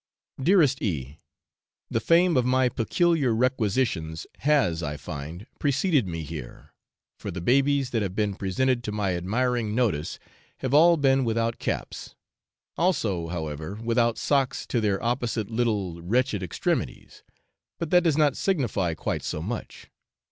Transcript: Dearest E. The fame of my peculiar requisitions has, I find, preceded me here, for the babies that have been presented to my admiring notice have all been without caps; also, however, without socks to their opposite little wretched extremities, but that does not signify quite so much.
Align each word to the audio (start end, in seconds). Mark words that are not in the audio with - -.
Dearest 0.41 0.81
E. 0.81 1.19
The 1.91 1.99
fame 1.99 2.35
of 2.35 2.43
my 2.43 2.69
peculiar 2.69 3.35
requisitions 3.35 4.25
has, 4.39 4.81
I 4.81 4.97
find, 4.97 5.45
preceded 5.59 6.07
me 6.07 6.23
here, 6.23 6.73
for 7.19 7.29
the 7.29 7.39
babies 7.39 7.91
that 7.91 8.01
have 8.01 8.15
been 8.15 8.33
presented 8.33 8.83
to 8.85 8.91
my 8.91 9.15
admiring 9.15 9.75
notice 9.75 10.17
have 10.57 10.73
all 10.73 10.97
been 10.97 11.23
without 11.23 11.59
caps; 11.59 12.15
also, 12.79 13.27
however, 13.27 13.75
without 13.75 14.17
socks 14.17 14.65
to 14.69 14.81
their 14.81 14.99
opposite 15.03 15.51
little 15.51 16.01
wretched 16.01 16.41
extremities, 16.41 17.21
but 17.77 17.91
that 17.91 18.03
does 18.03 18.17
not 18.17 18.35
signify 18.35 18.95
quite 18.95 19.21
so 19.21 19.39
much. 19.39 19.87